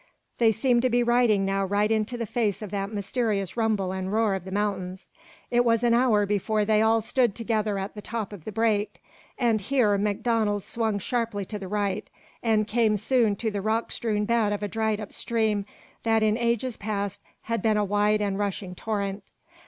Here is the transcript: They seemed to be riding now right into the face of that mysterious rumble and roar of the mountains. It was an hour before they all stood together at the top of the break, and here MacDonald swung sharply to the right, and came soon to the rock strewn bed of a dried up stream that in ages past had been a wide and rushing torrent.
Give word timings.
They 0.39 0.51
seemed 0.51 0.81
to 0.81 0.89
be 0.89 1.03
riding 1.03 1.45
now 1.45 1.63
right 1.63 1.91
into 1.91 2.17
the 2.17 2.25
face 2.25 2.63
of 2.63 2.71
that 2.71 2.91
mysterious 2.91 3.55
rumble 3.55 3.91
and 3.91 4.11
roar 4.11 4.33
of 4.33 4.45
the 4.45 4.51
mountains. 4.51 5.09
It 5.51 5.63
was 5.63 5.83
an 5.83 5.93
hour 5.93 6.25
before 6.25 6.65
they 6.65 6.81
all 6.81 7.01
stood 7.01 7.35
together 7.35 7.77
at 7.77 7.93
the 7.93 8.01
top 8.01 8.33
of 8.33 8.43
the 8.43 8.51
break, 8.51 9.03
and 9.37 9.61
here 9.61 9.99
MacDonald 9.99 10.63
swung 10.63 10.97
sharply 10.97 11.45
to 11.45 11.59
the 11.59 11.67
right, 11.67 12.09
and 12.41 12.67
came 12.67 12.97
soon 12.97 13.35
to 13.35 13.51
the 13.51 13.61
rock 13.61 13.91
strewn 13.91 14.25
bed 14.25 14.51
of 14.53 14.63
a 14.63 14.67
dried 14.67 14.99
up 14.99 15.13
stream 15.13 15.67
that 16.01 16.23
in 16.23 16.35
ages 16.35 16.77
past 16.77 17.21
had 17.43 17.61
been 17.61 17.77
a 17.77 17.85
wide 17.85 18.21
and 18.23 18.39
rushing 18.39 18.73
torrent. 18.73 19.23